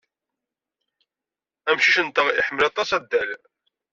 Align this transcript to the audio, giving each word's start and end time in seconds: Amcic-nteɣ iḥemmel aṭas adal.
Amcic-nteɣ 1.69 2.27
iḥemmel 2.29 2.63
aṭas 2.69 2.89
adal. 2.97 3.29